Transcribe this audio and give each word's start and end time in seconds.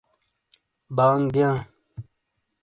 بانگ 0.97 1.23
رزیاں/دِیئاں 1.31 1.57